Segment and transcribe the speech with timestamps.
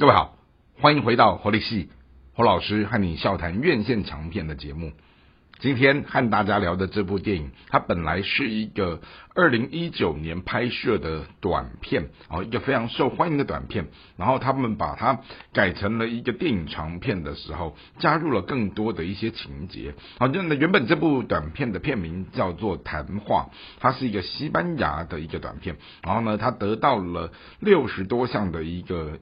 [0.00, 0.34] 各位好，
[0.80, 1.90] 欢迎回到活力系
[2.32, 4.92] 侯老师和你笑谈院线长片的节目。
[5.58, 9.02] 今天和大家聊的这部电影，它本来是一个
[9.34, 13.88] 二零一九年拍摄的短片，哦，一个非常受欢迎的短片。
[14.16, 15.20] 然后他们把它
[15.52, 19.94] 改成了一个电影长片的时候，加入了更多的一些情节。
[20.18, 25.76] 好，就原本这部短片的片名叫做《谈话》，它是一个西班牙的一个短片。
[26.02, 29.18] 然后呢，它得到了六十多项的一个。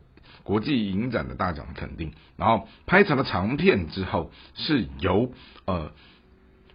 [0.49, 5.31] 国际影展的大奖肯定，然后拍成了长片之后，是由
[5.67, 5.93] 呃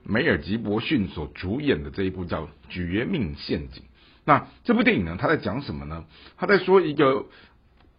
[0.03, 3.81] 梅尔吉伯逊所主演的这一部叫《绝命陷阱》。
[4.25, 6.05] 那这部电影呢，他在讲什么呢？
[6.37, 7.25] 他在说一个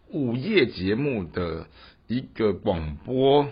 [0.07, 1.67] 午夜节目的
[2.07, 3.49] 一个广播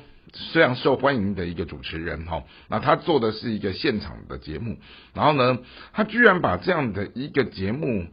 [0.53, 4.77] 非常受欢迎的一个主持人哈，那他做的是一个现场的节目，
[5.13, 5.59] 然后呢，
[5.91, 8.07] 他居然把这样的一个节目。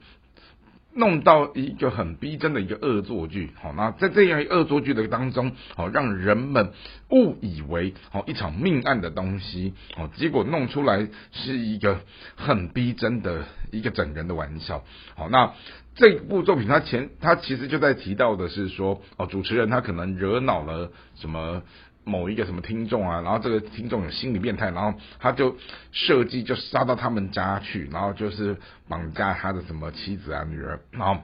[0.93, 6.73] 弄到一个很逼真的一个恶作剧，好，那在这样恶作剧的当中，好，让人们
[7.11, 12.01] 误以为好一场命案的东西，好，结果弄出来是一个
[12.35, 15.55] 很逼真的一个整人的玩笑，好，那
[15.95, 21.63] 这部作品它前它其实就在提到的是说，哦，主持人他可能惹恼了什么。
[22.05, 25.57] 某一个什么听众啊，然后这个听众有心理变态，然后他就
[25.93, 28.57] 设计就杀到他们家去，然后就是
[28.89, 31.21] 绑架他的什么妻子啊女儿，然后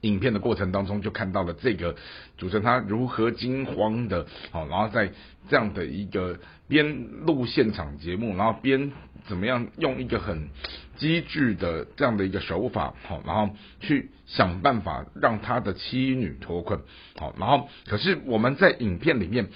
[0.00, 1.94] 影片的过程当中就看到了这个
[2.36, 5.12] 主持人他如何惊慌的，好，然后在
[5.48, 8.90] 这样的一个边录现场节目，然后边
[9.26, 10.48] 怎么样用一个很
[10.96, 16.80] 机智的这样的一个手法，好，然后去想办法让他的妻女脱困，
[17.16, 19.48] 好，然后可是我们在影片里面。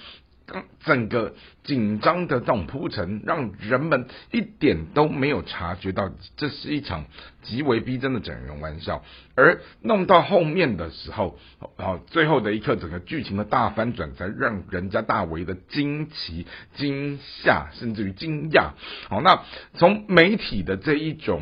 [0.83, 1.33] 整个
[1.65, 7.05] 紧张的这种铺陈，让人们一点都没有察觉到这是一场
[7.43, 9.03] 极为逼真的整人玩笑，
[9.35, 11.37] 而弄到后面的时候，
[11.77, 18.71] 好，最后的一刻，整个剧情的大翻转，才让人家大为的惊奇、惊吓，甚至于惊讶。
[19.09, 21.41] 好，那从媒体的这一种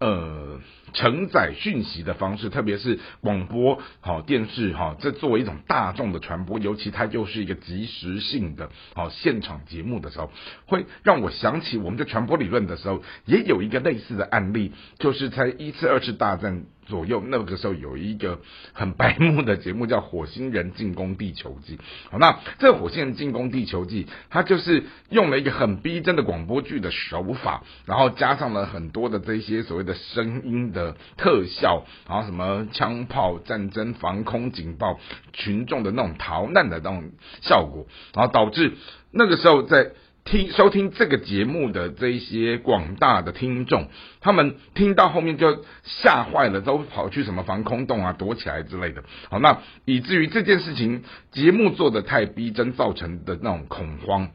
[0.00, 0.60] 呃。
[0.94, 10.30] 承载讯息的方式，特别是广播、好电视、哈，这作为一种大众的传播，尤其它又是一个即时性的好现场节目的时候，
[10.66, 16.64] 会让我想起我们在传播理论的时候，也有一个类似的案例，就是在一次、二次大战。
[16.88, 18.40] 左右那个时候有一个
[18.72, 21.76] 很白目的节目叫《火星人进攻地球记》。
[22.10, 34.98] 好，那这《火星人进攻地球记》它就是用了一个很逼真的广播剧的手法，然后加上了很多的这些所谓的声音的特效，然后什么枪炮、战争、防空警报、
[35.34, 37.10] 群众的那种逃难的那种
[37.42, 38.72] 效果，然后导致
[39.12, 39.92] 那个时候在。
[40.24, 43.88] 听收听这个节目的这一些广大的听众，
[44.20, 49.02] 他们听到后面就吓坏了，都跑去什么防空洞啊躲起来之类的。
[49.30, 51.02] 好，那以至于这件事情
[51.32, 54.28] 节目做的太逼真，造成的那种恐慌，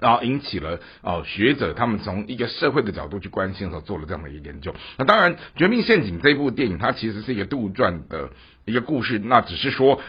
[0.00, 4.74] 然后引起了哦学者他们从一个社会的角度去关心的时候，做了这样的一个研究。
[4.96, 8.30] 那当然，《绝命陷阱》这部电影它其实是一个杜撰的
[8.64, 10.00] 一个故事，那只是说。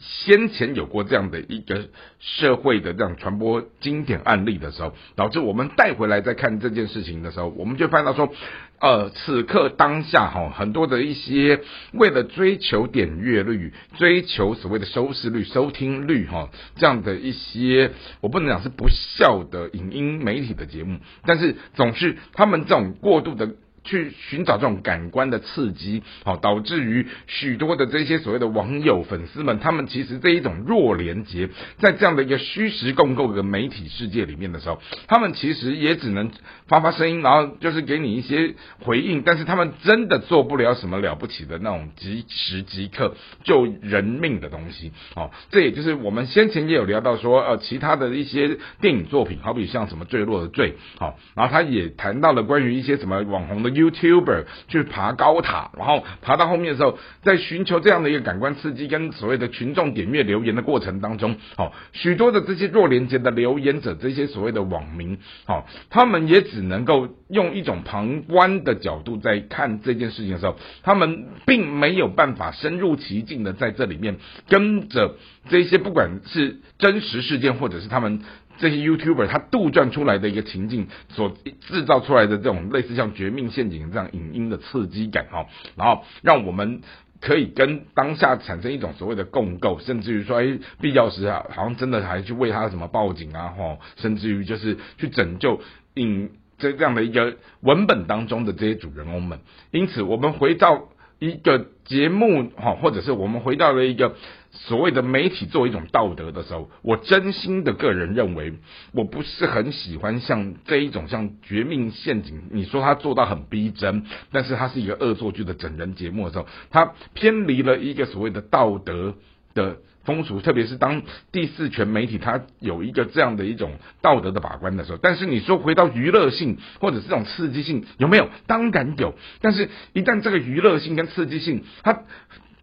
[0.00, 1.88] 先前有过这样的一个
[2.18, 8.32] 社会的这样传播经典案例的时候，导致我们带回来再看这件事情的时候，我们就看到说，
[8.80, 11.60] 呃，此刻当下哈，很多的一些
[11.92, 23.54] 为了追求点阅率、追求所谓的收视率、收听率哈，这样的一些，我不能讲是不孝的影音媒体的节目，但是总是他们这种过度的。
[23.84, 36.30] 去寻找这种感官的刺激，好，导致于许多的这些所谓的网友粉丝们，他们其实这一种弱连接，在这样的一个虚实共构的媒体世界里面的时候，他们其实也只能
[36.66, 43.14] 发发声音，然后就是给你一些回应，但是他们真的做不了什么了不起的那种即时即刻
[43.44, 53.73] 救人命的东西，哦，这也就是我们先前也有聊到说，呃，其他的一些电影作品，好比像什么坠落的坠，好，然后他也谈到了关于一些什么网红的。
[53.74, 74.16] YouTuber 去爬高塔，然后爬到后面的时候，在寻求这样的一个感官刺激跟所谓的群众点阅留言的过程当中，好，许多的这些弱连接的留言者，这些所谓的网民，好，他们也只能够用一种旁观的角度在看这件事情的时候，他们并没有办法深入其境的在这里面
[74.48, 75.16] 跟着
[75.48, 78.20] 这些不管是真实事件或者是他们。
[78.58, 85.46] 这些 YouTuber 他杜撰出来的一个情境所制造出来的这种类似像《绝命陷阱》这样影音的刺激感哈，
[85.76, 86.82] 然后让我们
[87.20, 95.60] 可以跟当下产生一种所谓的共构，甚至于说，哎，必要时啊，好像真的还去为他什么报警啊，哈，甚至于就是去拯救
[95.94, 99.40] 影这这样的一个文本当中的这些主人公们。
[99.70, 104.14] 因此，我们回到一个节目哈，或者是我们回到了一个。
[104.56, 108.54] 所谓的媒体作为一种道德的时候，我真心的个人认为，
[108.92, 119.16] 我不是很喜欢像这一种像《绝命陷阱》，你说他做到很逼真，但是它是一个恶作剧的整人节目的时候，它偏离了一个所谓的道德
[119.54, 121.02] 的风俗，特别是当
[121.32, 123.72] 第四权媒体它有一个这样的一种
[124.02, 124.98] 道德的把关的时候。
[125.02, 128.30] 但是你说回到娱乐性或者这种刺激性有没有？
[128.46, 132.02] 当然有，但是一旦这个娱乐性跟刺激性它。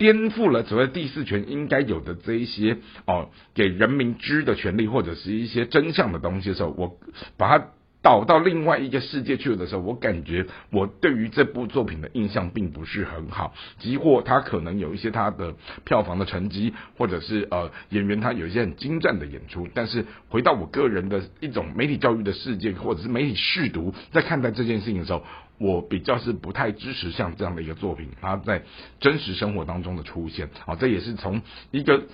[0.01, 6.97] 颠覆了所谓第四权应该有的这一些哦，给人民知的权利或者是一些真相的东西的时候，我
[7.37, 7.67] 把它
[8.01, 13.53] 导到另外一个世界去了的时候，我感觉我对于这部作品的印象并不是很好。
[13.79, 15.53] 即或他可能有一些他的
[15.83, 25.23] 票房的成绩，或者是呃演员他有一些很精湛的演出，但是回到我个人的一种媒体教育的世界，或者是媒体试读，在看待这件事情的时候。
[25.57, 28.63] 我比较是不太支持像这样的一个作品，它在
[28.99, 32.05] 真实生活当中的出现，啊，这也是从一个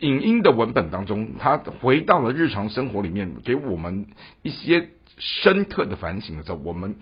[0.00, 4.08] 影音的文本当中，它回到了日常生活里面，给我们
[4.42, 6.96] 一些深刻的反省的时候，我们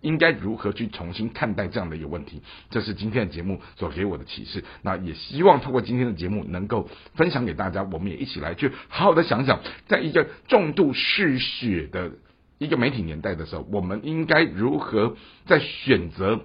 [0.00, 2.42] 应该如何去重新看待这样的一个问题？
[2.70, 4.64] 这是今天的节目所给我的启示。
[4.82, 12.12] 那也希望透过今天的节目，能够分享给大家，我们也一起来去好好的想想，在一个重度嗜血的。
[12.58, 16.42] 一个媒体年代的时候，我们应该如何在选择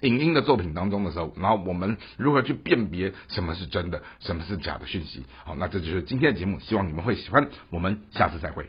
[0.00, 5.22] 影音的作品当中的时候，然后我们如何去辨别什么是真的，什么是假的讯息？
[5.44, 7.48] 好，那这就是今天的节目，希望你们会喜欢。
[7.70, 8.66] 我们下次再会。